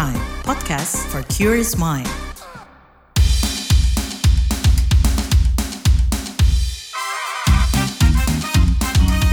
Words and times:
Prime, 0.00 0.16
podcast 0.48 0.96
for 1.12 1.20
curious 1.28 1.76
mind. 1.76 2.08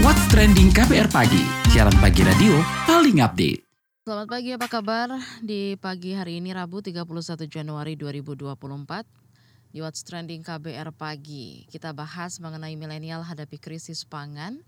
What's 0.04 0.20
Trending 0.28 0.68
KBR 0.68 1.08
Pagi, 1.08 1.40
siaran 1.72 1.96
pagi 2.04 2.20
radio 2.20 2.60
paling 2.84 3.16
update. 3.24 3.64
Selamat 4.04 4.28
pagi, 4.28 4.52
apa 4.52 4.68
kabar? 4.68 5.08
Di 5.40 5.80
pagi 5.80 6.12
hari 6.12 6.36
ini 6.36 6.52
Rabu 6.52 6.84
31 6.84 7.48
Januari 7.48 7.96
2024 7.96 8.52
di 9.72 9.80
What's 9.80 10.04
Trending 10.04 10.44
KBR 10.44 10.92
Pagi. 10.92 11.64
Kita 11.72 11.96
bahas 11.96 12.44
mengenai 12.44 12.76
milenial 12.76 13.24
hadapi 13.24 13.56
krisis 13.56 14.04
pangan. 14.04 14.60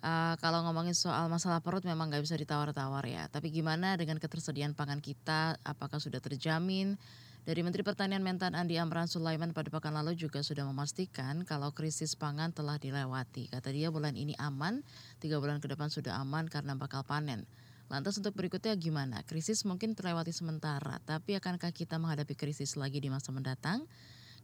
Uh, 0.00 0.32
kalau 0.40 0.64
ngomongin 0.64 0.96
soal 0.96 1.28
masalah 1.28 1.60
perut 1.60 1.84
memang 1.84 2.08
nggak 2.08 2.24
bisa 2.24 2.36
ditawar-tawar 2.40 3.04
ya. 3.04 3.28
Tapi 3.28 3.52
gimana 3.52 4.00
dengan 4.00 4.16
ketersediaan 4.16 4.72
pangan 4.72 5.04
kita? 5.04 5.60
Apakah 5.60 6.00
sudah 6.00 6.24
terjamin? 6.24 6.96
Dari 7.40 7.64
Menteri 7.64 7.80
Pertanian 7.80 8.20
Mentan 8.20 8.52
Andi 8.52 8.76
Amran 8.76 9.08
Sulaiman 9.08 9.56
pada 9.56 9.72
pekan 9.72 9.96
lalu 9.96 10.12
juga 10.12 10.44
sudah 10.44 10.64
memastikan 10.68 11.40
kalau 11.48 11.72
krisis 11.72 12.12
pangan 12.12 12.52
telah 12.52 12.76
dilewati. 12.76 13.48
Kata 13.48 13.72
dia 13.72 13.88
bulan 13.88 14.12
ini 14.12 14.36
aman, 14.36 14.84
tiga 15.24 15.40
bulan 15.40 15.56
ke 15.56 15.68
depan 15.72 15.88
sudah 15.88 16.20
aman 16.20 16.52
karena 16.52 16.76
bakal 16.76 17.00
panen. 17.00 17.48
Lantas 17.88 18.20
untuk 18.20 18.36
berikutnya 18.36 18.76
gimana? 18.76 19.24
Krisis 19.24 19.64
mungkin 19.64 19.96
terlewati 19.96 20.30
sementara, 20.30 21.00
tapi 21.08 21.34
akankah 21.34 21.72
kita 21.72 21.98
menghadapi 21.98 22.36
krisis 22.36 22.76
lagi 22.76 23.00
di 23.00 23.08
masa 23.08 23.32
mendatang? 23.32 23.88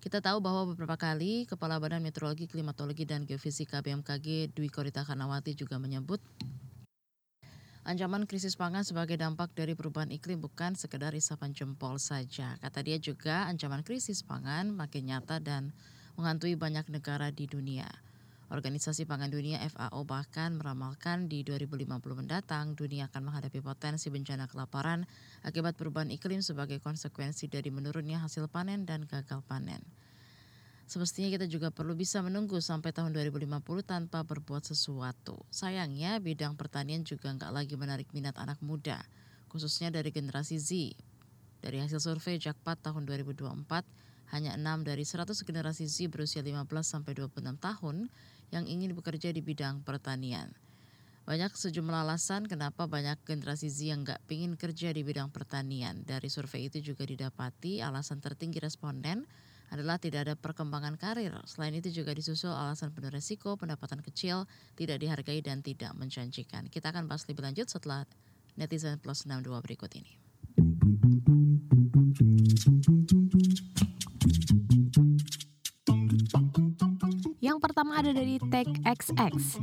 Kita 0.01 0.23
tahu 0.23 0.39
bahwa 0.39 0.73
beberapa 0.73 0.95
kali 0.95 1.49
Kepala 1.51 1.81
Badan 1.83 2.05
Meteorologi, 2.05 2.47
Klimatologi, 2.47 3.09
dan 3.09 3.27
Geofisika 3.27 3.83
BMKG 3.83 4.55
Dwi 4.55 4.69
Korita 4.71 5.03
Karnawati 5.03 5.57
juga 5.57 5.81
menyebut 5.81 6.23
Ancaman 7.87 8.27
krisis 8.27 8.59
pangan 8.59 8.83
sebagai 8.83 9.15
dampak 9.15 9.55
dari 9.55 9.79
perubahan 9.79 10.11
iklim 10.11 10.43
bukan 10.43 10.75
sekedar 10.75 11.15
isapan 11.15 11.55
jempol 11.55 12.03
saja. 12.03 12.59
Kata 12.59 12.83
dia 12.83 12.99
juga 12.99 13.47
ancaman 13.47 13.87
krisis 13.87 14.27
pangan 14.27 14.75
makin 14.75 15.07
nyata 15.07 15.39
dan 15.39 15.71
menghantui 16.19 16.59
banyak 16.59 16.83
negara 16.91 17.31
di 17.31 17.47
dunia. 17.47 17.87
Organisasi 18.47 19.11
Pangan 19.11 19.27
Dunia 19.27 19.59
FAO 19.67 20.07
bahkan 20.07 20.55
meramalkan 20.55 21.27
di 21.27 21.43
2050 21.43 21.99
mendatang 22.15 22.79
dunia 22.79 23.11
akan 23.11 23.27
menghadapi 23.27 23.59
potensi 23.59 24.07
bencana 24.07 24.47
kelaparan 24.47 25.03
akibat 25.43 25.75
perubahan 25.75 26.15
iklim 26.15 26.39
sebagai 26.39 26.79
konsekuensi 26.79 27.51
dari 27.51 27.75
menurunnya 27.75 28.23
hasil 28.23 28.47
panen 28.47 28.87
dan 28.87 29.03
gagal 29.11 29.43
panen. 29.51 29.83
Semestinya 30.87 31.27
kita 31.35 31.51
juga 31.51 31.75
perlu 31.75 31.99
bisa 31.99 32.23
menunggu 32.23 32.63
sampai 32.63 32.95
tahun 32.95 33.11
2050 33.19 33.59
tanpa 33.83 34.23
berbuat 34.23 34.63
sesuatu. 34.63 35.43
Sayangnya 35.51 36.23
bidang 36.23 36.55
pertanian 36.55 37.03
juga 37.03 37.35
nggak 37.35 37.51
lagi 37.51 37.75
menarik 37.75 38.07
minat 38.15 38.39
anak 38.39 38.63
muda, 38.63 39.03
khususnya 39.51 39.91
dari 39.91 40.15
generasi 40.15 40.63
Z. 40.63 40.95
Dari 41.67 41.83
hasil 41.83 41.99
survei 41.99 42.39
Jakpat 42.39 42.79
tahun 42.79 43.11
2024, 43.11 43.83
hanya 44.31 44.55
6 44.55 44.87
dari 44.87 45.03
100 45.03 45.35
generasi 45.43 45.91
Z 45.91 46.07
berusia 46.11 46.43
15 46.47 46.63
sampai 46.83 47.19
26 47.19 47.59
tahun 47.59 48.07
yang 48.55 48.67
ingin 48.67 48.95
bekerja 48.95 49.33
di 49.35 49.43
bidang 49.43 49.83
pertanian. 49.83 50.53
Banyak 51.27 51.59
sejumlah 51.59 52.07
alasan 52.07 52.47
kenapa 52.47 52.87
banyak 52.87 53.19
generasi 53.27 53.67
Z 53.67 53.91
yang 53.91 54.07
nggak 54.07 54.23
pingin 54.31 54.55
kerja 54.55 54.95
di 54.95 55.03
bidang 55.03 55.35
pertanian. 55.35 56.07
Dari 56.07 56.31
survei 56.31 56.71
itu 56.71 56.79
juga 56.79 57.03
didapati 57.03 57.83
alasan 57.83 58.23
tertinggi 58.23 58.63
responden 58.63 59.27
adalah 59.75 59.99
tidak 59.99 60.31
ada 60.31 60.35
perkembangan 60.39 60.95
karir. 60.95 61.35
Selain 61.51 61.75
itu 61.75 61.91
juga 61.91 62.15
disusul 62.15 62.55
alasan 62.55 62.95
penuh 62.95 63.11
resiko, 63.11 63.59
pendapatan 63.59 64.07
kecil, 64.07 64.47
tidak 64.79 65.03
dihargai 65.03 65.43
dan 65.43 65.67
tidak 65.67 65.91
menjanjikan. 65.99 66.71
Kita 66.71 66.95
akan 66.95 67.11
bahas 67.11 67.27
lebih 67.27 67.43
lanjut 67.43 67.67
setelah 67.67 68.07
netizen 68.55 69.03
plus 69.03 69.27
62 69.27 69.51
berikut 69.67 69.91
ini. 69.99 70.15
Pertama 77.67 77.99
ada 77.99 78.15
dari 78.15 78.39
Tech 78.47 78.71
XX. 78.87 79.59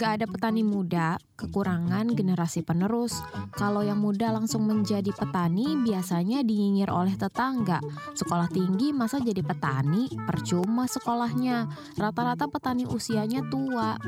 Gak 0.00 0.10
ada 0.16 0.24
petani 0.24 0.64
muda, 0.64 1.20
kekurangan 1.36 2.16
generasi 2.16 2.64
penerus. 2.64 3.20
Kalau 3.52 3.84
yang 3.84 4.00
muda 4.00 4.32
langsung 4.32 4.64
menjadi 4.64 5.12
petani, 5.12 5.76
biasanya 5.84 6.40
dinyinyir 6.40 6.88
oleh 6.88 7.12
tetangga. 7.20 7.84
Sekolah 8.16 8.48
tinggi 8.48 8.96
masa 8.96 9.20
jadi 9.20 9.44
petani? 9.44 10.08
Percuma 10.24 10.88
sekolahnya. 10.88 11.68
Rata-rata 12.00 12.48
petani 12.48 12.88
usianya 12.88 13.44
tua. 13.52 14.00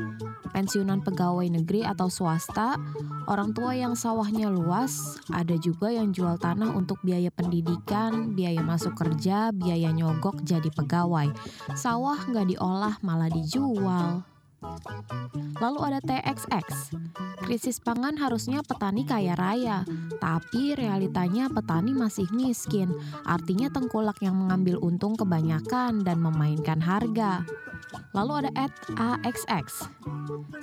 Pensiunan 0.49 1.05
pegawai 1.05 1.45
negeri 1.45 1.85
atau 1.85 2.09
swasta, 2.09 2.81
orang 3.29 3.53
tua 3.53 3.77
yang 3.77 3.93
sawahnya 3.93 4.49
luas, 4.49 5.21
ada 5.29 5.53
juga 5.61 5.93
yang 5.93 6.09
jual 6.09 6.41
tanah 6.41 6.73
untuk 6.73 6.97
biaya 7.05 7.29
pendidikan, 7.29 8.33
biaya 8.33 8.65
masuk 8.65 8.97
kerja, 8.97 9.53
biaya 9.53 9.93
nyogok 9.93 10.41
jadi 10.41 10.73
pegawai. 10.73 11.29
Sawah 11.77 12.17
nggak 12.25 12.57
diolah 12.57 12.97
malah 13.05 13.26
dijual. 13.31 14.25
Lalu 15.57 15.79
ada 15.85 15.99
TXX. 16.01 16.93
Krisis 17.45 17.77
pangan 17.77 18.17
harusnya 18.17 18.65
petani 18.65 19.05
kaya 19.05 19.37
raya, 19.37 19.85
tapi 20.17 20.73
realitanya 20.73 21.49
petani 21.49 21.93
masih 21.93 22.25
miskin. 22.33 22.89
Artinya 23.25 23.69
tengkulak 23.69 24.17
yang 24.21 24.37
mengambil 24.37 24.81
untung 24.81 25.13
kebanyakan 25.13 26.01
dan 26.01 26.17
memainkan 26.21 26.81
harga. 26.81 27.45
Lalu 28.13 28.45
ada 28.45 28.51
at 28.55 28.73
AXX. 28.97 29.87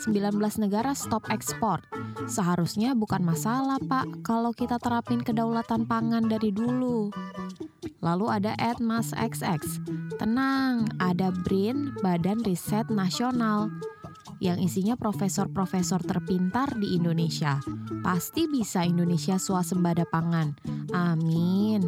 19 0.03 0.37
negara 0.59 0.93
stop 0.93 1.25
ekspor. 1.31 1.81
Seharusnya 2.27 2.93
bukan 2.99 3.23
masalah, 3.23 3.79
Pak, 3.79 4.27
kalau 4.27 4.51
kita 4.51 4.81
terapin 4.83 5.23
kedaulatan 5.23 5.87
pangan 5.87 6.27
dari 6.27 6.51
dulu. 6.51 7.15
Lalu 8.05 8.27
ada 8.29 8.53
Edmas 8.61 9.17
XX. 9.17 9.63
Tenang, 10.21 10.91
ada 11.01 11.33
BRIN, 11.45 11.97
Badan 12.05 12.45
Riset 12.45 12.93
Nasional 12.93 13.73
yang 14.43 14.61
isinya 14.61 14.95
profesor-profesor 14.95 16.03
terpintar 16.03 16.75
di 16.77 16.97
Indonesia. 16.97 17.61
Pasti 18.05 18.49
bisa 18.51 18.85
Indonesia 18.85 19.41
swasembada 19.41 20.05
pangan. 20.09 20.57
Amin. 20.93 21.87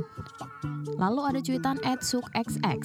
Lalu 0.97 1.20
ada 1.28 1.41
cuitan 1.44 1.78
XX. 1.84 2.80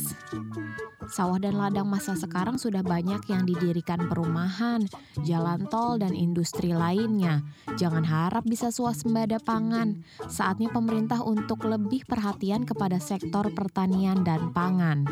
Sawah 1.11 1.43
dan 1.43 1.59
ladang 1.59 1.91
masa 1.91 2.15
sekarang 2.15 2.55
sudah 2.55 2.79
banyak 2.79 3.19
yang 3.27 3.43
didirikan 3.43 4.07
perumahan, 4.07 4.87
jalan 5.27 5.67
tol, 5.67 5.99
dan 5.99 6.15
industri 6.15 6.71
lainnya. 6.71 7.43
Jangan 7.75 8.07
harap 8.07 8.47
bisa 8.47 8.71
swasembada 8.71 9.35
pangan. 9.43 10.07
Saatnya 10.31 10.71
pemerintah 10.71 11.19
untuk 11.19 11.67
lebih 11.67 12.07
perhatian 12.07 12.63
kepada 12.63 12.99
sektor 12.99 13.51
pertanian 13.51 14.23
dan 14.23 14.55
pangan. 14.55 15.03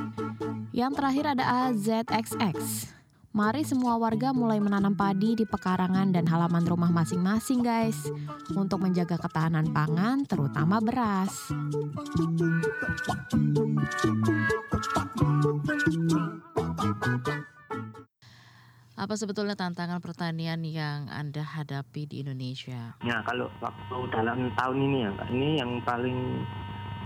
Yang 0.72 0.92
terakhir 1.02 1.26
ada 1.36 1.44
AZXX. 1.68 2.99
Mari 3.30 3.62
semua 3.62 3.94
warga 4.02 4.34
mulai 4.34 4.58
menanam 4.58 4.98
padi 4.98 5.38
di 5.38 5.46
pekarangan 5.46 6.10
dan 6.10 6.26
halaman 6.26 6.66
rumah 6.66 6.90
masing-masing 6.90 7.62
guys 7.62 8.10
untuk 8.58 8.82
menjaga 8.82 9.22
ketahanan 9.22 9.70
pangan 9.70 10.26
terutama 10.26 10.82
beras. 10.82 11.54
Apa 18.98 19.14
sebetulnya 19.14 19.54
tantangan 19.54 20.02
pertanian 20.02 20.66
yang 20.66 21.06
Anda 21.14 21.46
hadapi 21.46 22.10
di 22.10 22.26
Indonesia? 22.26 22.98
Ya, 23.06 23.22
kalau 23.30 23.54
waktu 23.62 23.98
dalam 24.10 24.50
tahun 24.58 24.78
ini 24.90 24.98
ya, 25.06 25.12
ini 25.30 25.50
yang 25.62 25.78
paling 25.86 26.18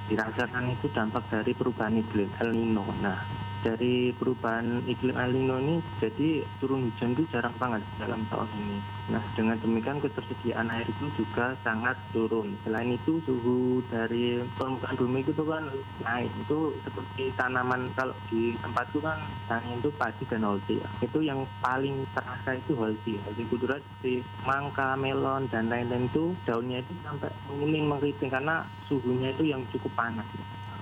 dirasakan 0.07 0.71
itu 0.71 0.87
dampak 0.95 1.27
dari 1.27 1.51
perubahan 1.51 1.99
iklim 1.99 2.31
El 2.39 2.49
Nino. 2.55 2.87
Nah, 3.03 3.42
dari 3.63 4.11
perubahan 4.19 4.83
iklim 4.85 5.15
El 5.15 5.31
Nino 5.31 5.55
ini 5.57 5.75
jadi 6.03 6.43
turun 6.59 6.91
hujan 6.91 7.15
itu 7.15 7.23
jarang 7.31 7.55
banget 7.55 7.81
dalam 7.97 8.27
tahun 8.27 8.51
ini. 8.59 8.77
Nah 9.15 9.23
dengan 9.39 9.57
demikian 9.63 10.03
ketersediaan 10.03 10.67
air 10.67 10.85
itu 10.85 11.07
juga 11.15 11.55
sangat 11.63 11.95
turun. 12.11 12.59
Selain 12.67 12.91
itu 12.91 13.23
suhu 13.23 13.79
dari 13.87 14.43
permukaan 14.59 14.99
bumi 14.99 15.23
itu 15.23 15.43
kan 15.47 15.63
naik. 16.03 16.29
Itu 16.43 16.75
seperti 16.83 17.31
tanaman 17.39 17.95
kalau 17.95 18.13
di 18.27 18.59
tempat 18.59 18.91
itu 18.91 18.99
kan 18.99 19.17
tanaman 19.47 19.79
itu 19.79 19.91
padi 19.95 20.23
dan 20.27 20.43
holti. 20.43 20.75
Itu 20.99 21.23
yang 21.23 21.47
paling 21.63 22.03
terasa 22.11 22.59
itu 22.59 22.75
holti. 22.75 23.15
Holti 23.23 23.47
kudurat 23.47 23.79
seperti 23.79 24.27
mangga, 24.43 24.99
melon 24.99 25.47
dan 25.47 25.71
lain-lain 25.71 26.11
itu 26.11 26.35
daunnya 26.43 26.83
itu 26.83 26.91
sampai 27.07 27.31
menguning 27.47 27.87
mengkeriting 27.87 28.27
karena 28.27 28.67
suhunya 28.91 29.31
itu 29.31 29.47
yang 29.47 29.63
cukup 29.71 29.95
panas. 29.95 30.27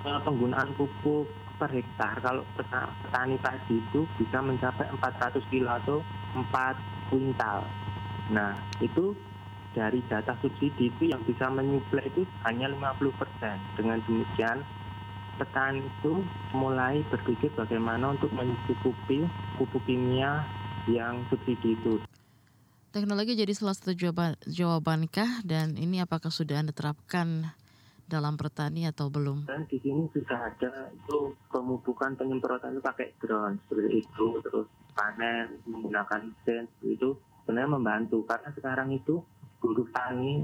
Penggunaan 0.01 0.73
pupuk 0.73 1.29
per 1.61 1.69
hektar 1.69 2.17
kalau 2.25 2.41
petani 2.57 3.37
padi 3.37 3.77
itu 3.77 4.09
bisa 4.17 4.41
mencapai 4.41 4.89
400 4.97 5.45
kilo 5.53 5.69
atau 5.69 6.01
4 6.33 7.13
kuintal. 7.13 7.61
Nah, 8.33 8.57
itu 8.81 9.13
dari 9.77 10.01
jatah 10.09 10.33
subsidi 10.41 10.89
itu 10.89 11.13
yang 11.13 11.21
bisa 11.21 11.45
menyuplai 11.53 12.09
itu 12.09 12.25
hanya 12.49 12.65
50%. 12.73 13.77
Dengan 13.77 14.01
demikian, 14.09 14.65
petani 15.37 15.85
itu 15.85 16.25
mulai 16.57 17.05
berpikir 17.13 17.53
bagaimana 17.53 18.17
untuk 18.17 18.33
mencukupi 18.33 19.29
pupuk 19.61 19.85
kimia 19.85 20.41
yang 20.89 21.21
subsidi 21.29 21.77
itu. 21.77 22.01
Teknologi 22.91 23.39
jadi 23.39 23.53
salah 23.55 23.71
satu 23.71 23.95
jawaban, 23.95 24.35
jawabankah 24.49 25.47
dan 25.47 25.79
ini 25.79 26.03
apakah 26.03 26.27
sudah 26.27 26.59
Anda 26.59 26.75
terapkan 26.75 27.55
dalam 28.11 28.35
pertani 28.35 28.83
atau 28.83 29.07
belum? 29.07 29.47
Dan 29.47 29.63
di 29.71 29.79
sini 29.79 30.03
sudah 30.11 30.51
ada 30.51 30.91
itu 30.91 31.31
pemupukan 31.47 32.19
penyemprotan 32.19 32.75
itu 32.75 32.83
pakai 32.83 33.15
drone 33.23 33.55
seperti 33.63 34.03
itu, 34.03 34.25
terus 34.43 34.67
panen 34.91 35.63
menggunakan 35.63 36.27
mesin 36.27 36.67
itu 36.83 37.15
sebenarnya 37.41 37.71
membantu 37.71 38.27
karena 38.27 38.51
sekarang 38.51 38.91
itu 38.91 39.23
buruh 39.63 39.87
tani 39.95 40.43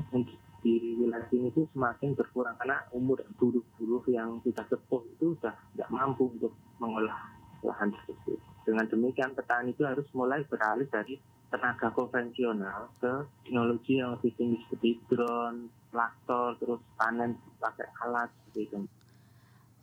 di 0.64 0.98
wilayah 0.98 1.28
sini 1.30 1.52
itu 1.54 1.68
semakin 1.76 2.16
berkurang 2.18 2.56
karena 2.58 2.82
umur 2.96 3.22
buruh-buruh 3.38 4.04
yang 4.10 4.40
sudah 4.42 4.66
sepuh 4.66 5.04
itu 5.20 5.36
sudah 5.38 5.54
tidak 5.76 5.90
mampu 5.92 6.32
untuk 6.32 6.56
mengolah 6.82 7.36
lahan 7.62 7.92
tersebut. 7.94 8.40
Dengan 8.66 8.86
demikian 8.90 9.32
petani 9.36 9.72
itu 9.74 9.84
harus 9.84 10.06
mulai 10.12 10.44
beralih 10.48 10.88
dari 10.90 11.16
tenaga 11.48 11.88
konvensional 11.96 12.92
ke 13.00 13.24
teknologi 13.48 14.04
yang 14.04 14.20
lebih 14.20 14.36
tinggi 14.36 14.60
seperti 14.68 15.00
drone, 15.08 15.72
traktor, 15.98 16.54
terus 16.62 16.82
panen 16.94 17.34
pakai 17.58 17.90
alat 18.06 18.30
seperti 18.30 18.70
itu. 18.70 18.78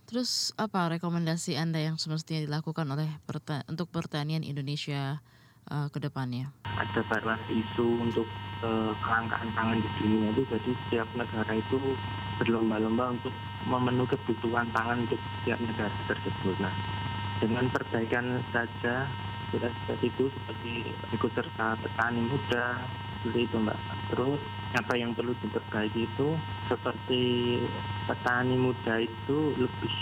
Terus 0.07 0.55
apa 0.55 0.95
rekomendasi 0.95 1.59
Anda 1.59 1.83
yang 1.83 1.99
semestinya 1.99 2.47
dilakukan 2.47 2.87
oleh 2.87 3.11
perta 3.27 3.67
untuk 3.67 3.91
pertanian 3.91 4.47
Indonesia 4.47 5.19
uh, 5.67 5.91
ke 5.91 5.99
depannya? 5.99 6.55
Ada 6.71 7.03
baruan 7.11 7.41
isu 7.51 7.99
untuk 7.99 8.29
uh, 8.63 8.95
kelangkaan 9.03 9.51
pangan 9.59 9.83
di 9.83 9.91
dunia 9.99 10.31
itu 10.31 10.47
jadi 10.47 10.71
setiap 10.87 11.09
negara 11.19 11.53
itu 11.59 11.99
berlomba-lomba 12.39 13.19
untuk 13.19 13.35
memenuhi 13.67 14.15
kebutuhan 14.15 14.71
pangan 14.71 15.03
untuk 15.09 15.19
setiap 15.41 15.59
negara 15.59 15.97
tersebut. 16.07 16.57
Nah, 16.63 16.75
dengan 17.43 17.67
perbaikan 17.75 18.45
saja 18.55 19.09
seperti 19.53 20.09
itu 20.09 20.25
seperti 20.33 20.73
ikut 21.13 21.31
serta 21.35 21.77
petani 21.81 22.23
muda 22.25 22.85
seperti 23.25 23.49
itu 23.49 23.57
mbak. 23.57 23.79
Terus 24.13 24.41
apa 24.77 24.93
yang 25.01 25.17
perlu 25.17 25.33
diperbaiki 25.41 26.13
itu 26.13 26.29
seperti 26.69 27.23
petani 28.05 28.57
muda 28.61 29.01
itu 29.01 29.39
lebih 29.57 29.95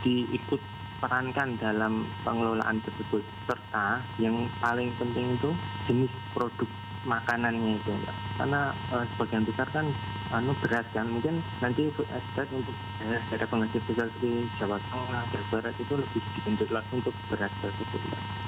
diikut 0.00 0.62
perankan 1.04 1.60
dalam 1.60 2.08
pengelolaan 2.24 2.80
tersebut. 2.80 3.20
Serta 3.44 4.00
yang 4.16 4.48
paling 4.64 4.88
penting 4.96 5.36
itu 5.36 5.52
jenis 5.84 6.12
produk 6.32 6.64
makanannya 7.04 7.76
itu 7.76 7.92
mbak. 7.92 8.16
Karena 8.40 8.72
eh, 8.96 9.04
sebagian 9.14 9.44
besar 9.44 9.68
kan 9.68 9.92
anu 10.32 10.56
beras 10.64 10.88
kan. 10.96 11.12
Mungkin 11.12 11.44
nanti 11.60 11.92
food 11.92 12.08
estate 12.08 12.48
untuk 12.56 12.74
eh, 13.04 13.20
daerah 13.28 13.48
penghasil 13.52 13.84
besar 13.84 14.08
di 14.24 14.48
Jawa 14.56 14.80
Tengah 14.88 15.28
Jawa 15.28 15.46
Barat 15.52 15.76
itu 15.76 15.92
lebih 15.92 16.24
dibentuk 16.40 16.72
untuk 16.72 17.12
beras 17.28 17.52
tersebut 17.60 18.00
mbak. 18.08 18.45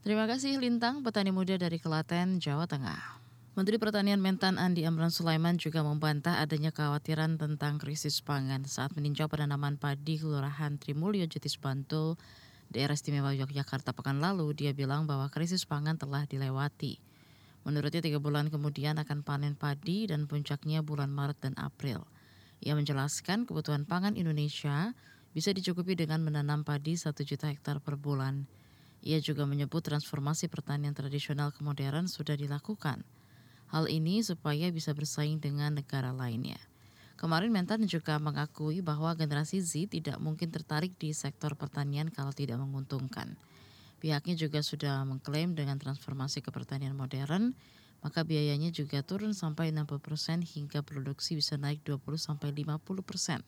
Terima 0.00 0.24
kasih 0.24 0.56
Lintang, 0.56 1.04
petani 1.04 1.28
muda 1.28 1.60
dari 1.60 1.76
Kelaten, 1.76 2.40
Jawa 2.40 2.64
Tengah. 2.64 3.20
Menteri 3.52 3.76
Pertanian 3.76 4.16
Mentan 4.16 4.56
Andi 4.56 4.88
Amran 4.88 5.12
Sulaiman 5.12 5.60
juga 5.60 5.84
membantah 5.84 6.40
adanya 6.40 6.72
kekhawatiran 6.72 7.36
tentang 7.36 7.76
krisis 7.76 8.24
pangan 8.24 8.64
saat 8.64 8.96
meninjau 8.96 9.28
penanaman 9.28 9.76
padi 9.76 10.16
Kelurahan 10.16 10.80
Trimulyo 10.80 11.28
Jetis 11.28 11.60
Bantul, 11.60 12.16
daerah 12.72 12.96
istimewa 12.96 13.36
Yogyakarta 13.36 13.92
pekan 13.92 14.24
lalu, 14.24 14.56
dia 14.56 14.72
bilang 14.72 15.04
bahwa 15.04 15.28
krisis 15.28 15.68
pangan 15.68 16.00
telah 16.00 16.24
dilewati. 16.24 16.96
Menurutnya 17.68 18.00
tiga 18.00 18.16
bulan 18.16 18.48
kemudian 18.48 18.96
akan 18.96 19.20
panen 19.20 19.52
padi 19.52 20.08
dan 20.08 20.24
puncaknya 20.24 20.80
bulan 20.80 21.12
Maret 21.12 21.44
dan 21.44 21.54
April. 21.60 22.08
Ia 22.64 22.72
menjelaskan 22.72 23.44
kebutuhan 23.44 23.84
pangan 23.84 24.16
Indonesia 24.16 24.96
bisa 25.36 25.52
dicukupi 25.52 25.92
dengan 25.92 26.24
menanam 26.24 26.64
padi 26.64 26.96
satu 26.96 27.20
juta 27.20 27.52
hektar 27.52 27.84
per 27.84 28.00
bulan. 28.00 28.48
Ia 29.00 29.18
juga 29.24 29.48
menyebut 29.48 29.80
transformasi 29.80 30.52
pertanian 30.52 30.92
tradisional 30.92 31.50
ke 31.50 31.64
modern 31.64 32.04
sudah 32.04 32.36
dilakukan. 32.36 33.00
Hal 33.72 33.86
ini 33.88 34.20
supaya 34.20 34.68
bisa 34.68 34.92
bersaing 34.92 35.40
dengan 35.40 35.78
negara 35.78 36.12
lainnya. 36.12 36.58
Kemarin 37.20 37.52
Mentan 37.52 37.84
juga 37.84 38.16
mengakui 38.16 38.80
bahwa 38.80 39.12
generasi 39.12 39.60
Z 39.60 39.92
tidak 39.92 40.16
mungkin 40.16 40.48
tertarik 40.48 40.96
di 40.96 41.12
sektor 41.12 41.52
pertanian 41.52 42.08
kalau 42.08 42.32
tidak 42.32 42.56
menguntungkan. 42.56 43.36
Pihaknya 44.00 44.32
juga 44.40 44.64
sudah 44.64 45.04
mengklaim 45.04 45.52
dengan 45.52 45.76
transformasi 45.76 46.40
ke 46.40 46.48
pertanian 46.48 46.96
modern, 46.96 47.52
maka 48.00 48.24
biayanya 48.24 48.72
juga 48.72 49.04
turun 49.04 49.36
sampai 49.36 49.68
60% 49.68 50.40
hingga 50.48 50.80
produksi 50.80 51.36
bisa 51.36 51.60
naik 51.60 51.84
20 51.84 52.16
sampai 52.16 52.56
50%. 52.56 53.44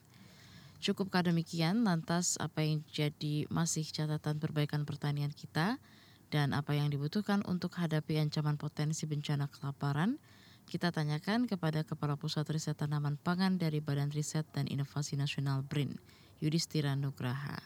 Cukupkah 0.82 1.22
demikian? 1.22 1.86
Lantas 1.86 2.34
apa 2.42 2.66
yang 2.66 2.82
jadi 2.90 3.46
masih 3.46 3.86
catatan 3.86 4.42
perbaikan 4.42 4.82
pertanian 4.82 5.30
kita 5.30 5.78
dan 6.26 6.50
apa 6.50 6.74
yang 6.74 6.90
dibutuhkan 6.90 7.46
untuk 7.46 7.78
hadapi 7.78 8.18
ancaman 8.18 8.58
potensi 8.58 9.06
bencana 9.06 9.46
kelaparan? 9.46 10.18
Kita 10.66 10.90
tanyakan 10.90 11.46
kepada 11.46 11.86
Kepala 11.86 12.18
Pusat 12.18 12.58
Riset 12.58 12.82
Tanaman 12.82 13.14
Pangan 13.14 13.62
dari 13.62 13.78
Badan 13.78 14.10
Riset 14.10 14.42
dan 14.50 14.66
Inovasi 14.66 15.14
Nasional 15.14 15.62
BRIN, 15.62 16.02
Yudhistira 16.42 16.98
Nugraha. 16.98 17.62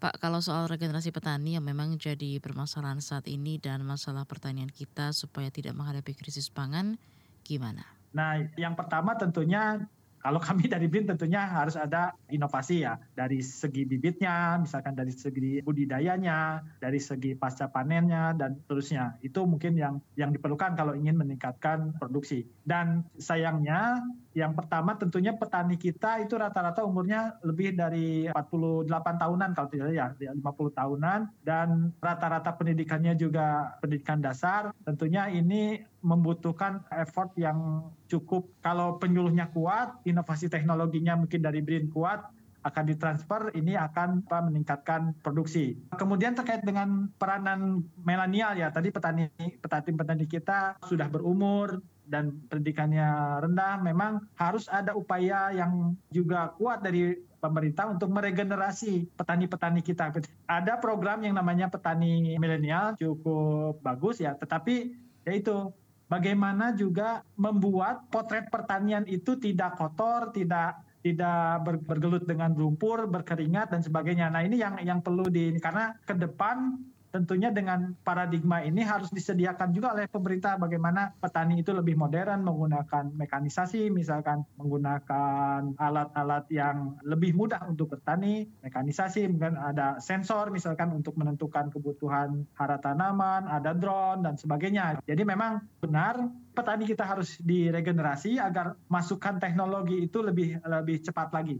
Pak, 0.00 0.16
kalau 0.16 0.40
soal 0.40 0.64
regenerasi 0.64 1.12
petani 1.12 1.60
yang 1.60 1.64
memang 1.68 2.00
jadi 2.00 2.40
permasalahan 2.40 3.04
saat 3.04 3.28
ini 3.28 3.60
dan 3.60 3.84
masalah 3.84 4.24
pertanian 4.24 4.72
kita 4.72 5.12
supaya 5.12 5.52
tidak 5.52 5.76
menghadapi 5.76 6.16
krisis 6.16 6.48
pangan, 6.48 6.96
gimana? 7.44 7.84
Nah, 8.16 8.40
yang 8.56 8.72
pertama 8.72 9.12
tentunya 9.20 9.84
kalau 10.20 10.36
kami 10.36 10.68
dari 10.68 10.86
BIN 10.86 11.08
tentunya 11.08 11.48
harus 11.48 11.80
ada 11.80 12.12
inovasi 12.28 12.84
ya 12.84 13.00
dari 13.16 13.40
segi 13.40 13.88
bibitnya, 13.88 14.60
misalkan 14.60 14.92
dari 14.92 15.10
segi 15.16 15.64
budidayanya, 15.64 16.60
dari 16.76 17.00
segi 17.00 17.32
pasca 17.32 17.72
panennya 17.72 18.36
dan 18.36 18.60
terusnya. 18.68 19.16
Itu 19.24 19.48
mungkin 19.48 19.80
yang 19.80 19.96
yang 20.20 20.30
diperlukan 20.36 20.76
kalau 20.76 20.92
ingin 20.92 21.16
meningkatkan 21.16 21.96
produksi. 21.96 22.44
Dan 22.68 23.08
sayangnya 23.16 24.04
yang 24.36 24.54
pertama 24.54 24.94
tentunya 24.94 25.34
petani 25.34 25.74
kita 25.74 26.22
itu 26.22 26.38
rata-rata 26.38 26.86
umurnya 26.86 27.40
lebih 27.42 27.74
dari 27.74 28.30
48 28.30 28.86
tahunan 28.94 29.50
kalau 29.58 29.68
tidak 29.72 29.90
ya 29.90 30.06
50 30.14 30.38
tahunan 30.78 31.20
dan 31.42 31.90
rata-rata 31.98 32.54
pendidikannya 32.54 33.18
juga 33.18 33.74
pendidikan 33.82 34.22
dasar 34.22 34.70
tentunya 34.86 35.26
ini 35.34 35.82
membutuhkan 35.98 36.86
effort 36.94 37.34
yang 37.34 37.90
cukup 38.10 38.50
kalau 38.58 38.98
penyuluhnya 38.98 39.48
kuat 39.54 40.02
inovasi 40.02 40.50
teknologinya 40.50 41.14
mungkin 41.14 41.40
dari 41.40 41.62
BRIN 41.62 41.88
kuat 41.94 42.26
akan 42.60 42.84
ditransfer 42.92 43.56
ini 43.56 43.72
akan 43.72 44.28
apa, 44.28 44.38
meningkatkan 44.44 45.16
produksi. 45.24 45.80
Kemudian 45.96 46.36
terkait 46.36 46.60
dengan 46.60 47.08
peranan 47.16 47.88
milenial 48.04 48.52
ya 48.52 48.68
tadi 48.68 48.92
petani 48.92 49.32
petani 49.64 49.96
petani 49.96 50.26
kita 50.28 50.76
sudah 50.84 51.08
berumur 51.08 51.80
dan 52.10 52.42
pendidikannya 52.50 53.38
rendah, 53.38 53.78
memang 53.86 54.26
harus 54.34 54.66
ada 54.66 54.98
upaya 54.98 55.54
yang 55.54 55.94
juga 56.10 56.50
kuat 56.58 56.82
dari 56.82 57.14
pemerintah 57.38 57.86
untuk 57.86 58.10
meregenerasi 58.10 59.14
petani-petani 59.14 59.80
kita. 59.80 60.10
Ada 60.50 60.82
program 60.82 61.22
yang 61.22 61.38
namanya 61.38 61.70
petani 61.70 62.36
milenial 62.36 62.98
cukup 62.98 63.78
bagus 63.80 64.18
ya, 64.18 64.34
tetapi 64.34 64.90
yaitu 65.22 65.70
bagaimana 66.10 66.74
juga 66.74 67.22
membuat 67.38 68.10
potret 68.10 68.50
pertanian 68.50 69.06
itu 69.06 69.38
tidak 69.38 69.78
kotor, 69.78 70.34
tidak 70.34 70.82
tidak 71.00 71.64
bergelut 71.88 72.28
dengan 72.28 72.52
lumpur, 72.52 73.08
berkeringat 73.08 73.72
dan 73.72 73.80
sebagainya. 73.80 74.28
Nah 74.28 74.44
ini 74.44 74.60
yang 74.60 74.76
yang 74.84 75.00
perlu 75.00 75.32
di 75.32 75.56
karena 75.56 75.96
ke 76.04 76.12
depan 76.12 76.76
tentunya 77.10 77.50
dengan 77.50 77.94
paradigma 78.06 78.62
ini 78.62 78.86
harus 78.86 79.10
disediakan 79.10 79.74
juga 79.74 79.98
oleh 79.98 80.06
pemerintah 80.06 80.56
bagaimana 80.56 81.10
petani 81.18 81.60
itu 81.60 81.74
lebih 81.74 81.98
modern 81.98 82.46
menggunakan 82.46 83.10
mekanisasi 83.18 83.90
misalkan 83.90 84.46
menggunakan 84.56 85.74
alat-alat 85.74 86.46
yang 86.54 86.96
lebih 87.02 87.34
mudah 87.34 87.66
untuk 87.66 87.98
bertani 87.98 88.46
mekanisasi 88.62 89.26
mungkin 89.26 89.58
ada 89.58 89.98
sensor 89.98 90.54
misalkan 90.54 90.94
untuk 90.94 91.18
menentukan 91.18 91.68
kebutuhan 91.74 92.46
hara 92.54 92.78
tanaman 92.78 93.50
ada 93.50 93.74
drone 93.74 94.22
dan 94.22 94.38
sebagainya. 94.38 95.02
Jadi 95.02 95.22
memang 95.26 95.66
benar 95.82 96.22
petani 96.54 96.86
kita 96.86 97.02
harus 97.02 97.38
diregenerasi 97.42 98.38
agar 98.38 98.78
masukan 98.86 99.42
teknologi 99.42 100.06
itu 100.06 100.22
lebih 100.22 100.62
lebih 100.62 101.02
cepat 101.02 101.34
lagi 101.34 101.58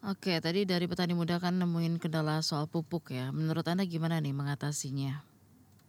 Oke, 0.00 0.40
tadi 0.40 0.64
dari 0.64 0.88
petani 0.88 1.12
muda 1.12 1.36
kan 1.36 1.60
nemuin 1.60 2.00
kendala 2.00 2.40
soal 2.40 2.64
pupuk 2.64 3.12
ya. 3.12 3.28
Menurut 3.36 3.68
Anda 3.68 3.84
gimana 3.84 4.16
nih 4.16 4.32
mengatasinya? 4.32 5.20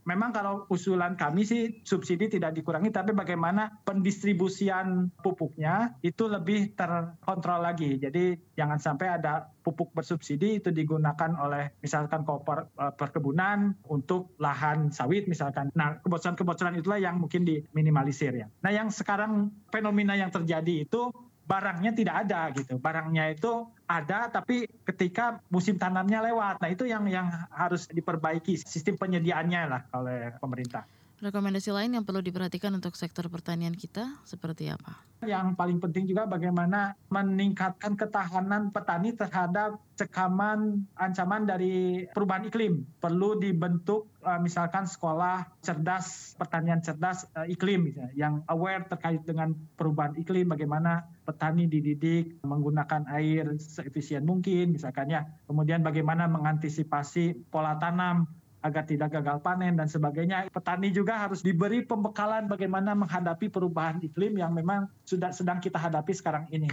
Memang 0.02 0.34
kalau 0.34 0.66
usulan 0.74 1.14
kami 1.14 1.46
sih 1.46 1.80
subsidi 1.86 2.26
tidak 2.26 2.58
dikurangi, 2.58 2.90
tapi 2.90 3.14
bagaimana 3.14 3.70
pendistribusian 3.86 5.14
pupuknya 5.22 5.94
itu 6.02 6.26
lebih 6.26 6.74
terkontrol 6.74 7.62
lagi. 7.62 8.02
Jadi 8.02 8.34
jangan 8.58 8.82
sampai 8.82 9.22
ada 9.22 9.48
pupuk 9.62 9.94
bersubsidi 9.94 10.58
itu 10.58 10.74
digunakan 10.74 11.38
oleh 11.38 11.78
misalkan 11.86 12.26
koper 12.26 12.68
eh, 12.82 12.94
perkebunan 12.98 13.78
untuk 13.88 14.34
lahan 14.42 14.90
sawit 14.90 15.30
misalkan. 15.30 15.70
Nah 15.78 16.02
kebocoran-kebocoran 16.02 16.82
itulah 16.82 16.98
yang 16.98 17.22
mungkin 17.22 17.46
diminimalisir 17.46 18.34
ya. 18.34 18.50
Nah 18.66 18.72
yang 18.74 18.90
sekarang 18.90 19.54
fenomena 19.70 20.18
yang 20.18 20.34
terjadi 20.34 20.90
itu 20.90 21.14
barangnya 21.52 21.92
tidak 21.92 22.16
ada 22.26 22.48
gitu. 22.56 22.80
Barangnya 22.80 23.28
itu 23.36 23.68
ada 23.92 24.32
tapi 24.32 24.64
ketika 24.88 25.44
musim 25.52 25.76
tanamnya 25.76 26.24
lewat. 26.24 26.64
Nah, 26.64 26.70
itu 26.72 26.88
yang 26.88 27.04
yang 27.12 27.28
harus 27.52 27.92
diperbaiki 27.92 28.56
sistem 28.56 28.96
penyediaannya 28.96 29.62
lah 29.68 29.82
oleh 29.92 30.32
pemerintah. 30.40 30.88
Rekomendasi 31.22 31.70
lain 31.70 31.94
yang 31.94 32.02
perlu 32.02 32.18
diperhatikan 32.18 32.74
untuk 32.74 32.98
sektor 32.98 33.30
pertanian 33.30 33.78
kita 33.78 34.10
seperti 34.26 34.74
apa? 34.74 35.06
Yang 35.22 35.54
paling 35.54 35.78
penting 35.78 36.10
juga 36.10 36.26
bagaimana 36.26 36.98
meningkatkan 37.14 37.94
ketahanan 37.94 38.74
petani 38.74 39.14
terhadap 39.14 39.78
cekaman 40.02 40.90
ancaman 40.98 41.46
dari 41.46 42.10
perubahan 42.10 42.50
iklim. 42.50 42.90
Perlu 42.98 43.38
dibentuk 43.38 44.10
uh, 44.26 44.42
misalkan 44.42 44.90
sekolah 44.90 45.46
cerdas 45.62 46.34
pertanian 46.42 46.82
cerdas 46.82 47.30
uh, 47.38 47.46
iklim 47.46 47.94
yang 48.18 48.42
aware 48.50 48.90
terkait 48.90 49.22
dengan 49.22 49.54
perubahan 49.78 50.18
iklim 50.18 50.50
bagaimana 50.50 51.06
petani 51.22 51.70
dididik 51.70 52.42
menggunakan 52.42 53.06
air 53.14 53.46
seefisien 53.62 54.26
mungkin 54.26 54.74
misalkan 54.74 55.14
ya. 55.14 55.30
Kemudian 55.46 55.86
bagaimana 55.86 56.26
mengantisipasi 56.26 57.46
pola 57.54 57.78
tanam 57.78 58.26
agar 58.62 58.86
tidak 58.86 59.10
gagal 59.14 59.42
panen 59.42 59.74
dan 59.76 59.90
sebagainya. 59.90 60.48
Petani 60.54 60.94
juga 60.94 61.18
harus 61.18 61.42
diberi 61.42 61.82
pembekalan 61.82 62.46
bagaimana 62.46 62.94
menghadapi 62.94 63.50
perubahan 63.50 63.98
iklim 64.02 64.38
yang 64.38 64.54
memang 64.54 64.86
sudah 65.06 65.34
sedang 65.34 65.58
kita 65.58 65.82
hadapi 65.82 66.14
sekarang 66.14 66.46
ini. 66.54 66.70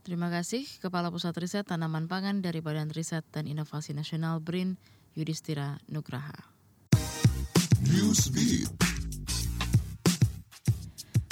Terima 0.00 0.32
kasih 0.32 0.64
Kepala 0.80 1.12
Pusat 1.12 1.34
Riset 1.44 1.64
Tanaman 1.68 2.08
Pangan 2.08 2.40
dari 2.40 2.64
Badan 2.64 2.88
Riset 2.88 3.24
dan 3.32 3.44
Inovasi 3.44 3.92
Nasional 3.92 4.40
BRIN, 4.40 4.80
Yudhistira 5.12 5.76
Nugraha. 5.92 6.36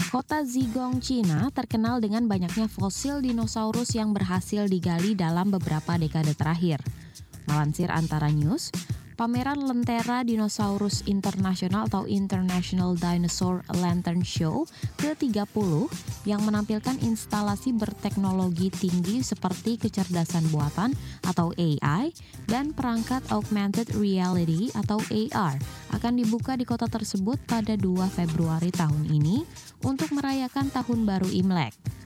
Kota 0.08 0.40
Zigong, 0.40 1.04
Cina 1.04 1.52
terkenal 1.52 2.00
dengan 2.00 2.25
banyaknya 2.25 2.64
fosil 2.64 3.20
dinosaurus 3.20 3.92
yang 3.92 4.16
berhasil 4.16 4.64
digali 4.64 5.12
dalam 5.12 5.52
beberapa 5.52 6.00
dekade 6.00 6.32
terakhir. 6.32 6.80
Melansir 7.44 7.92
antara 7.92 8.32
news, 8.32 8.72
Pameran 9.18 9.66
Lentera 9.66 10.22
Dinosaurus 10.22 11.02
Internasional 11.10 11.90
atau 11.90 12.06
International 12.06 12.94
Dinosaur 12.94 13.66
Lantern 13.82 14.22
Show 14.22 14.62
ke-30 15.02 15.90
yang 16.22 16.46
menampilkan 16.46 17.02
instalasi 17.02 17.75
berteknologi 17.75 18.70
tinggi 18.70 19.18
seperti 19.26 19.75
kecerdasan 19.75 20.46
buatan 20.54 20.94
atau 21.26 21.50
AI 21.58 22.14
dan 22.46 22.70
perangkat 22.70 23.26
augmented 23.34 23.90
reality 23.98 24.70
atau 24.78 25.02
AR 25.10 25.58
akan 25.98 26.12
dibuka 26.14 26.54
di 26.54 26.62
kota 26.62 26.87
tersebut 26.87 27.42
pada 27.42 27.75
2 27.75 27.98
Februari 28.14 28.70
tahun 28.70 29.02
ini 29.10 29.42
untuk 29.82 30.14
merayakan 30.14 30.70
Tahun 30.70 31.02
Baru 31.02 31.26
Imlek. 31.26 31.97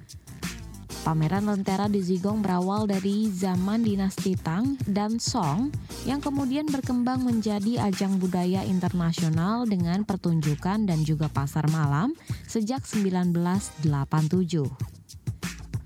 Pameran 1.02 1.50
Lentera 1.50 1.90
di 1.90 1.98
Zigong 1.98 2.46
berawal 2.46 2.86
dari 2.86 3.26
zaman 3.26 3.82
dinasti 3.82 4.38
Tang 4.38 4.78
dan 4.86 5.18
Song 5.18 5.74
yang 6.06 6.22
kemudian 6.22 6.62
berkembang 6.70 7.26
menjadi 7.26 7.90
ajang 7.90 8.22
budaya 8.22 8.62
internasional 8.62 9.66
dengan 9.66 10.06
pertunjukan 10.06 10.86
dan 10.86 11.02
juga 11.02 11.26
pasar 11.26 11.66
malam 11.74 12.14
sejak 12.46 12.86
1987. 12.86 13.82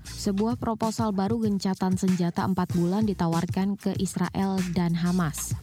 Sebuah 0.05 0.61
proposal 0.61 1.09
baru 1.09 1.41
gencatan 1.41 1.97
senjata 1.97 2.45
4 2.45 2.77
bulan 2.77 3.09
ditawarkan 3.09 3.73
ke 3.73 3.97
Israel 3.97 4.61
dan 4.77 4.93
Hamas. 4.93 5.57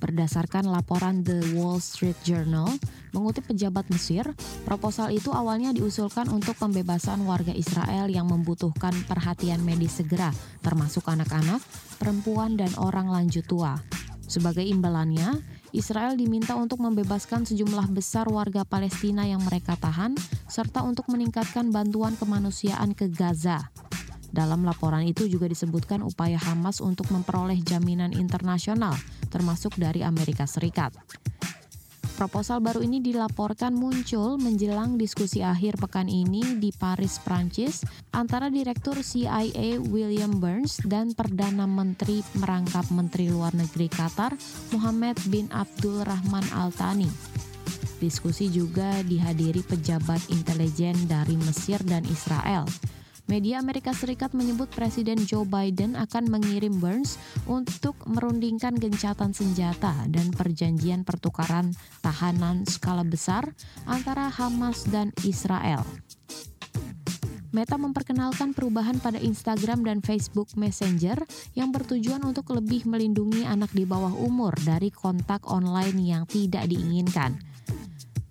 Berdasarkan 0.00 0.64
laporan 0.64 1.20
The 1.20 1.52
Wall 1.52 1.76
Street 1.76 2.16
Journal, 2.24 2.72
mengutip 3.14 3.46
pejabat 3.46 3.86
Mesir, 3.94 4.26
proposal 4.66 5.14
itu 5.14 5.30
awalnya 5.30 5.70
diusulkan 5.70 6.26
untuk 6.28 6.58
pembebasan 6.58 7.22
warga 7.22 7.54
Israel 7.54 8.10
yang 8.10 8.26
membutuhkan 8.26 8.92
perhatian 9.06 9.62
medis 9.62 10.02
segera, 10.02 10.34
termasuk 10.60 11.06
anak-anak, 11.06 11.62
perempuan, 12.02 12.58
dan 12.58 12.74
orang 12.76 13.06
lanjut 13.06 13.46
tua. 13.46 13.78
Sebagai 14.26 14.66
imbalannya, 14.66 15.38
Israel 15.70 16.18
diminta 16.18 16.58
untuk 16.58 16.82
membebaskan 16.82 17.46
sejumlah 17.46 17.94
besar 17.94 18.26
warga 18.26 18.66
Palestina 18.66 19.22
yang 19.26 19.42
mereka 19.46 19.78
tahan, 19.78 20.18
serta 20.50 20.82
untuk 20.82 21.06
meningkatkan 21.10 21.70
bantuan 21.70 22.18
kemanusiaan 22.18 22.98
ke 22.98 23.06
Gaza. 23.10 23.70
Dalam 24.34 24.66
laporan 24.66 25.06
itu 25.06 25.30
juga 25.30 25.46
disebutkan 25.46 26.02
upaya 26.02 26.34
Hamas 26.42 26.82
untuk 26.82 27.06
memperoleh 27.14 27.62
jaminan 27.62 28.10
internasional, 28.10 28.98
termasuk 29.30 29.78
dari 29.78 30.02
Amerika 30.02 30.42
Serikat. 30.42 30.90
Proposal 32.14 32.62
baru 32.62 32.78
ini 32.78 33.02
dilaporkan 33.02 33.74
muncul 33.74 34.38
menjelang 34.38 34.94
diskusi 34.94 35.42
akhir 35.42 35.82
pekan 35.82 36.06
ini 36.06 36.62
di 36.62 36.70
Paris, 36.70 37.18
Prancis, 37.18 37.82
antara 38.14 38.46
Direktur 38.54 39.02
CIA 39.02 39.82
William 39.82 40.38
Burns 40.38 40.78
dan 40.86 41.10
Perdana 41.10 41.66
Menteri 41.66 42.22
merangkap 42.38 42.86
Menteri 42.94 43.34
Luar 43.34 43.50
Negeri 43.58 43.90
Qatar 43.90 44.30
Mohammed 44.70 45.18
bin 45.26 45.50
Abdul 45.50 46.06
Rahman 46.06 46.46
Al 46.54 46.70
Thani. 46.70 47.10
Diskusi 47.98 48.46
juga 48.46 49.02
dihadiri 49.02 49.66
pejabat 49.66 50.22
intelijen 50.30 50.94
dari 51.10 51.34
Mesir 51.34 51.82
dan 51.82 52.06
Israel. 52.06 52.62
Media 53.24 53.56
Amerika 53.56 53.96
Serikat 53.96 54.36
menyebut 54.36 54.68
Presiden 54.68 55.16
Joe 55.16 55.48
Biden 55.48 55.96
akan 55.96 56.28
mengirim 56.28 56.76
Burns 56.76 57.16
untuk 57.48 57.96
merundingkan 58.04 58.76
gencatan 58.76 59.32
senjata 59.32 59.96
dan 60.12 60.28
perjanjian 60.28 61.08
pertukaran 61.08 61.72
tahanan 62.04 62.68
skala 62.68 63.00
besar 63.00 63.48
antara 63.88 64.28
Hamas 64.28 64.84
dan 64.92 65.08
Israel. 65.24 65.88
Meta 67.56 67.80
memperkenalkan 67.80 68.52
perubahan 68.52 69.00
pada 69.00 69.16
Instagram 69.16 69.88
dan 69.88 70.04
Facebook 70.04 70.52
Messenger 70.60 71.16
yang 71.56 71.72
bertujuan 71.72 72.20
untuk 72.28 72.52
lebih 72.52 72.84
melindungi 72.84 73.48
anak 73.48 73.72
di 73.72 73.88
bawah 73.88 74.12
umur 74.20 74.52
dari 74.68 74.92
kontak 74.92 75.48
online 75.48 75.96
yang 75.96 76.28
tidak 76.28 76.68
diinginkan. 76.68 77.53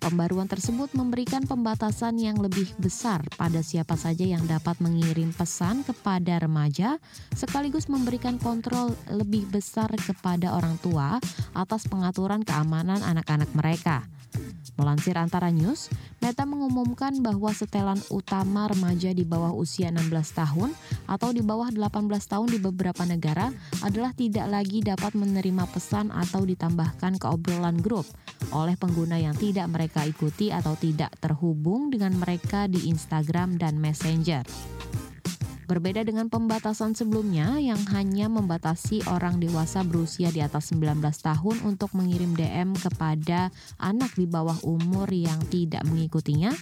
Pembaruan 0.04 0.44
tersebut 0.44 0.92
memberikan 0.92 1.48
pembatasan 1.48 2.20
yang 2.20 2.36
lebih 2.36 2.68
besar 2.76 3.24
pada 3.40 3.64
siapa 3.64 3.96
saja 3.96 4.28
yang 4.28 4.44
dapat 4.44 4.76
mengirim 4.84 5.32
pesan 5.32 5.80
kepada 5.80 6.44
remaja, 6.44 7.00
sekaligus 7.32 7.88
memberikan 7.88 8.36
kontrol 8.36 8.92
lebih 9.08 9.48
besar 9.48 9.88
kepada 9.96 10.52
orang 10.52 10.76
tua 10.84 11.16
atas 11.56 11.88
pengaturan 11.88 12.44
keamanan 12.44 13.00
anak-anak 13.00 13.48
mereka. 13.56 14.04
Melansir 14.74 15.14
antara 15.14 15.54
news, 15.54 15.86
Meta 16.18 16.42
mengumumkan 16.48 17.14
bahwa 17.22 17.52
setelan 17.54 18.00
utama 18.10 18.66
remaja 18.66 19.14
di 19.14 19.22
bawah 19.22 19.54
usia 19.54 19.92
16 19.94 20.10
tahun 20.34 20.70
atau 21.06 21.30
di 21.30 21.44
bawah 21.44 21.70
18 21.70 22.10
tahun 22.10 22.48
di 22.48 22.58
beberapa 22.58 23.06
negara 23.06 23.54
adalah 23.84 24.10
tidak 24.16 24.50
lagi 24.50 24.82
dapat 24.82 25.14
menerima 25.14 25.68
pesan 25.70 26.10
atau 26.10 26.42
ditambahkan 26.42 27.22
ke 27.22 27.26
obrolan 27.28 27.78
grup 27.78 28.08
oleh 28.50 28.74
pengguna 28.74 29.20
yang 29.20 29.36
tidak 29.38 29.70
mereka 29.70 30.02
ikuti 30.08 30.50
atau 30.50 30.74
tidak 30.74 31.14
terhubung 31.22 31.92
dengan 31.92 32.16
mereka 32.18 32.66
di 32.66 32.90
Instagram 32.90 33.60
dan 33.60 33.78
Messenger. 33.78 34.42
Berbeda 35.74 36.06
dengan 36.06 36.30
pembatasan 36.30 36.94
sebelumnya 36.94 37.58
yang 37.58 37.82
hanya 37.90 38.30
membatasi 38.30 39.10
orang 39.10 39.42
dewasa 39.42 39.82
berusia 39.82 40.30
di 40.30 40.38
atas 40.38 40.70
19 40.70 41.02
tahun 41.02 41.56
untuk 41.66 41.98
mengirim 41.98 42.30
DM 42.38 42.78
kepada 42.78 43.50
anak 43.82 44.14
di 44.14 44.22
bawah 44.30 44.54
umur 44.62 45.10
yang 45.10 45.42
tidak 45.50 45.82
mengikutinya, 45.82 46.54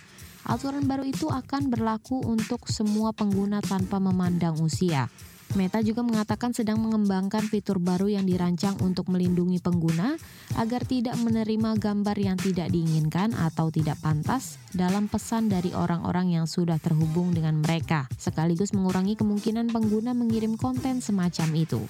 aturan 0.48 0.88
baru 0.88 1.04
itu 1.04 1.28
akan 1.28 1.68
berlaku 1.68 2.24
untuk 2.24 2.64
semua 2.72 3.12
pengguna 3.12 3.60
tanpa 3.60 4.00
memandang 4.00 4.56
usia. 4.64 5.12
Meta 5.52 5.84
juga 5.84 6.00
mengatakan 6.00 6.56
sedang 6.56 6.80
mengembangkan 6.80 7.44
fitur 7.44 7.76
baru 7.76 8.08
yang 8.08 8.24
dirancang 8.24 8.80
untuk 8.80 9.12
melindungi 9.12 9.60
pengguna 9.60 10.16
agar 10.56 10.88
tidak 10.88 11.12
menerima 11.20 11.76
gambar 11.76 12.16
yang 12.16 12.40
tidak 12.40 12.72
diinginkan 12.72 13.36
atau 13.36 13.68
tidak 13.68 14.00
pantas 14.00 14.56
dalam 14.72 15.12
pesan 15.12 15.52
dari 15.52 15.76
orang-orang 15.76 16.32
yang 16.40 16.48
sudah 16.48 16.80
terhubung 16.80 17.36
dengan 17.36 17.60
mereka, 17.60 18.08
sekaligus 18.16 18.72
mengurangi 18.72 19.12
kemungkinan 19.12 19.68
pengguna 19.68 20.16
mengirim 20.16 20.56
konten 20.56 21.04
semacam 21.04 21.48
itu. 21.52 21.84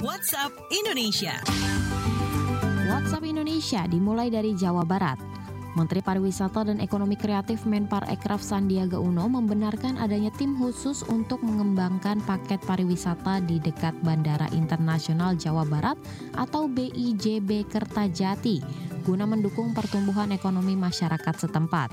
WhatsApp 0.00 0.56
Indonesia. 0.72 1.36
WhatsApp 3.04 3.28
Indonesia 3.28 3.84
dimulai 3.84 4.32
dari 4.32 4.56
Jawa 4.56 4.80
Barat. 4.80 5.20
Menteri 5.76 6.00
Pariwisata 6.00 6.64
dan 6.64 6.80
Ekonomi 6.80 7.20
Kreatif 7.20 7.68
Menpar 7.68 8.00
Ekraf 8.08 8.40
Sandiaga 8.40 8.96
Uno 8.96 9.28
membenarkan 9.28 10.00
adanya 10.00 10.32
tim 10.32 10.56
khusus 10.56 11.04
untuk 11.12 11.44
mengembangkan 11.44 12.24
paket 12.24 12.64
pariwisata 12.64 13.44
di 13.44 13.60
dekat 13.60 13.92
Bandara 14.00 14.48
Internasional 14.56 15.36
Jawa 15.36 15.68
Barat 15.68 16.00
atau 16.32 16.64
BIJB 16.64 17.68
Kertajati 17.68 18.64
guna 19.04 19.28
mendukung 19.28 19.76
pertumbuhan 19.76 20.32
ekonomi 20.32 20.72
masyarakat 20.72 21.44
setempat. 21.44 21.92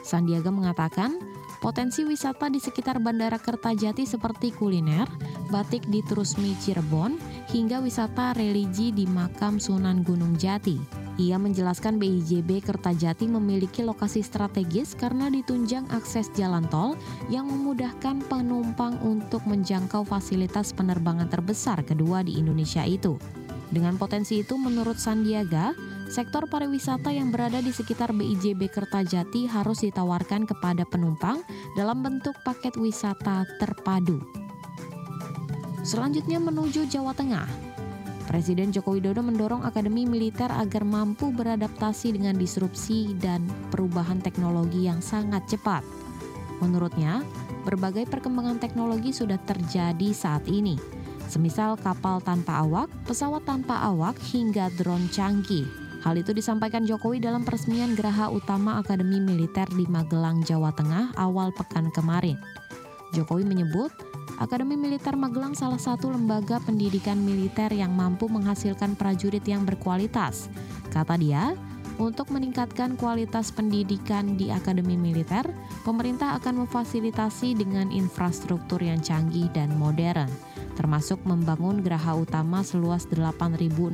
Sandiaga 0.00 0.48
mengatakan, 0.48 1.20
Potensi 1.58 2.06
wisata 2.06 2.46
di 2.46 2.62
sekitar 2.62 3.02
Bandara 3.02 3.36
Kertajati 3.36 4.06
seperti 4.06 4.54
kuliner, 4.54 5.10
batik 5.50 5.82
di 5.90 6.06
Trusmi 6.06 6.54
Cirebon, 6.54 7.18
hingga 7.48 7.80
wisata 7.80 8.36
religi 8.36 8.92
di 8.92 9.08
makam 9.08 9.56
Sunan 9.56 10.04
Gunung 10.04 10.36
Jati. 10.36 10.76
Ia 11.18 11.34
menjelaskan 11.34 11.98
BIJB 11.98 12.62
Kertajati 12.62 13.26
memiliki 13.26 13.82
lokasi 13.82 14.22
strategis 14.22 14.94
karena 14.94 15.26
ditunjang 15.32 15.88
akses 15.90 16.30
jalan 16.36 16.68
tol 16.70 16.94
yang 17.26 17.48
memudahkan 17.48 18.22
penumpang 18.30 19.00
untuk 19.02 19.42
menjangkau 19.48 20.06
fasilitas 20.06 20.70
penerbangan 20.76 21.26
terbesar 21.26 21.82
kedua 21.82 22.22
di 22.22 22.38
Indonesia 22.38 22.86
itu. 22.86 23.18
Dengan 23.68 23.98
potensi 24.00 24.40
itu, 24.44 24.56
menurut 24.56 24.96
Sandiaga, 24.96 25.76
sektor 26.08 26.48
pariwisata 26.48 27.12
yang 27.12 27.34
berada 27.34 27.60
di 27.60 27.74
sekitar 27.74 28.16
BIJB 28.16 28.70
Kertajati 28.70 29.44
harus 29.50 29.84
ditawarkan 29.84 30.48
kepada 30.48 30.86
penumpang 30.88 31.42
dalam 31.76 32.00
bentuk 32.00 32.36
paket 32.46 32.78
wisata 32.80 33.44
terpadu. 33.60 34.47
Selanjutnya 35.86 36.42
menuju 36.42 36.90
Jawa 36.90 37.14
Tengah. 37.14 37.46
Presiden 38.28 38.74
Joko 38.74 38.92
Widodo 38.92 39.24
mendorong 39.24 39.64
Akademi 39.64 40.04
Militer 40.04 40.52
agar 40.52 40.84
mampu 40.84 41.32
beradaptasi 41.32 42.12
dengan 42.12 42.36
disrupsi 42.36 43.16
dan 43.16 43.46
perubahan 43.72 44.20
teknologi 44.20 44.84
yang 44.84 45.00
sangat 45.00 45.48
cepat. 45.48 45.80
Menurutnya, 46.60 47.24
berbagai 47.64 48.04
perkembangan 48.10 48.60
teknologi 48.60 49.16
sudah 49.16 49.40
terjadi 49.48 50.12
saat 50.12 50.44
ini, 50.44 50.76
semisal 51.30 51.80
kapal 51.80 52.20
tanpa 52.20 52.66
awak, 52.66 52.92
pesawat 53.08 53.48
tanpa 53.48 53.80
awak, 53.86 54.18
hingga 54.28 54.68
drone 54.76 55.08
canggih. 55.08 55.64
Hal 56.04 56.14
itu 56.18 56.36
disampaikan 56.36 56.84
Jokowi 56.84 57.24
dalam 57.24 57.48
peresmian 57.48 57.96
Geraha 57.96 58.28
Utama 58.28 58.76
Akademi 58.76 59.18
Militer 59.24 59.66
di 59.72 59.88
Magelang, 59.88 60.44
Jawa 60.44 60.70
Tengah 60.76 61.16
awal 61.16 61.48
pekan 61.56 61.88
kemarin. 61.96 62.36
Jokowi 63.16 63.48
menyebut 63.48 63.88
Akademi 64.38 64.78
Militer 64.78 65.18
Magelang 65.18 65.58
salah 65.58 65.82
satu 65.82 66.14
lembaga 66.14 66.62
pendidikan 66.62 67.18
militer 67.18 67.74
yang 67.74 67.90
mampu 67.90 68.30
menghasilkan 68.30 68.94
prajurit 68.94 69.42
yang 69.42 69.66
berkualitas. 69.66 70.46
Kata 70.94 71.18
dia, 71.18 71.58
untuk 71.98 72.30
meningkatkan 72.30 72.94
kualitas 72.94 73.50
pendidikan 73.50 74.38
di 74.38 74.54
Akademi 74.54 74.94
Militer, 74.94 75.42
pemerintah 75.82 76.38
akan 76.38 76.62
memfasilitasi 76.62 77.58
dengan 77.58 77.90
infrastruktur 77.90 78.78
yang 78.78 79.02
canggih 79.02 79.50
dan 79.50 79.74
modern, 79.74 80.30
termasuk 80.78 81.18
membangun 81.26 81.82
geraha 81.82 82.14
utama 82.14 82.62
seluas 82.62 83.10
8.068 83.10 83.90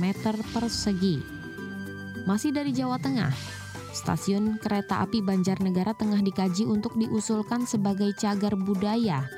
meter 0.00 0.32
persegi. 0.56 1.20
Masih 2.24 2.56
dari 2.56 2.72
Jawa 2.72 2.96
Tengah, 2.96 3.36
Stasiun 3.92 4.56
kereta 4.56 5.04
api 5.04 5.20
Banjarnegara 5.20 5.92
tengah 5.92 6.24
dikaji 6.24 6.64
untuk 6.64 6.96
diusulkan 6.96 7.68
sebagai 7.68 8.16
cagar 8.16 8.56
budaya 8.56 9.37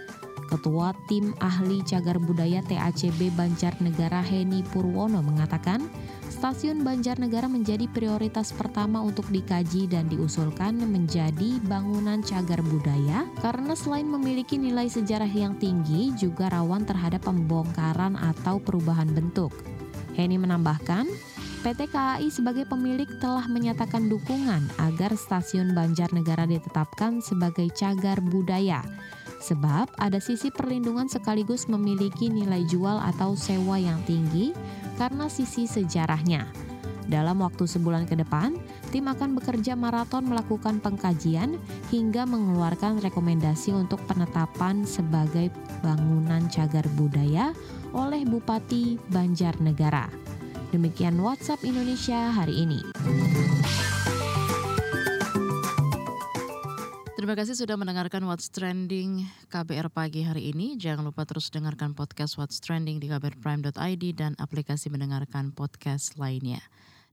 Ketua 0.51 0.91
Tim 1.07 1.31
Ahli 1.39 1.79
Cagar 1.87 2.19
Budaya 2.19 2.59
TACB 2.67 3.31
Banjarnegara 3.39 4.19
Heni 4.19 4.67
Purwono 4.67 5.23
mengatakan, 5.23 5.87
stasiun 6.27 6.83
Banjarnegara 6.83 7.47
menjadi 7.47 7.87
prioritas 7.87 8.51
pertama 8.51 8.99
untuk 8.99 9.31
dikaji 9.31 9.87
dan 9.87 10.11
diusulkan 10.11 10.75
menjadi 10.91 11.63
bangunan 11.71 12.19
cagar 12.27 12.67
budaya 12.67 13.31
karena 13.39 13.79
selain 13.79 14.11
memiliki 14.11 14.59
nilai 14.59 14.91
sejarah 14.91 15.31
yang 15.31 15.55
tinggi 15.63 16.11
juga 16.19 16.51
rawan 16.51 16.83
terhadap 16.83 17.23
pembongkaran 17.23 18.19
atau 18.19 18.59
perubahan 18.59 19.07
bentuk. 19.15 19.55
Heni 20.19 20.35
menambahkan, 20.35 21.07
PT 21.63 21.95
KAI 21.95 22.27
sebagai 22.33 22.67
pemilik 22.67 23.07
telah 23.23 23.47
menyatakan 23.47 24.11
dukungan 24.11 24.67
agar 24.83 25.15
stasiun 25.15 25.79
Banjarnegara 25.79 26.49
ditetapkan 26.51 27.23
sebagai 27.23 27.71
cagar 27.71 28.19
budaya 28.19 28.83
sebab 29.41 29.89
ada 29.97 30.21
sisi 30.21 30.53
perlindungan 30.53 31.09
sekaligus 31.09 31.67
memiliki 31.67 32.29
nilai 32.29 32.63
jual 32.69 33.01
atau 33.01 33.33
sewa 33.35 33.81
yang 33.81 33.99
tinggi 34.05 34.53
karena 35.01 35.27
sisi 35.33 35.65
sejarahnya. 35.65 36.47
Dalam 37.11 37.43
waktu 37.43 37.67
sebulan 37.67 38.07
ke 38.07 38.15
depan, 38.15 38.55
tim 38.95 39.11
akan 39.11 39.35
bekerja 39.35 39.75
maraton 39.75 40.31
melakukan 40.31 40.79
pengkajian 40.79 41.59
hingga 41.91 42.23
mengeluarkan 42.23 43.03
rekomendasi 43.03 43.75
untuk 43.75 43.99
penetapan 44.07 44.87
sebagai 44.87 45.51
bangunan 45.83 46.47
cagar 46.47 46.87
budaya 46.95 47.51
oleh 47.91 48.23
Bupati 48.23 48.95
Banjarnegara. 49.11 50.07
Demikian 50.71 51.19
WhatsApp 51.19 51.67
Indonesia 51.67 52.31
hari 52.31 52.63
ini. 52.63 52.79
Terima 57.31 57.47
kasih 57.47 57.63
sudah 57.63 57.79
mendengarkan 57.79 58.27
What's 58.27 58.51
Trending 58.51 59.23
KBR 59.55 59.87
pagi 59.95 60.27
hari 60.27 60.51
ini. 60.51 60.75
Jangan 60.75 61.15
lupa 61.15 61.23
terus 61.23 61.47
dengarkan 61.47 61.95
podcast 61.95 62.35
What's 62.35 62.59
Trending 62.59 62.99
di 62.99 63.07
kbrprime.id 63.07 64.05
dan 64.19 64.35
aplikasi 64.35 64.91
mendengarkan 64.91 65.55
podcast 65.55 66.19
lainnya. 66.19 66.59